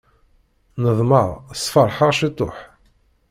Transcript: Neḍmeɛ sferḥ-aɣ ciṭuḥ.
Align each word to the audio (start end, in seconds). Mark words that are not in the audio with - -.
Neḍmeɛ 0.81 1.27
sferḥ-aɣ 1.63 2.11
ciṭuḥ. 2.19 2.57